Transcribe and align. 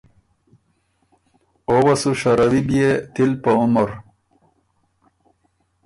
او 1.69 1.75
وه 1.85 1.95
سو 2.01 2.11
شَرَوی 2.21 2.61
بيې 2.67 2.89
تِل 3.13 3.31
په 3.43 3.49
عمر۔ 3.61 3.89